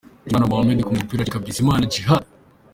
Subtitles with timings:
[0.07, 2.23] Mushimiyimana Mohammed ku mupira acika Bizimana Djihad.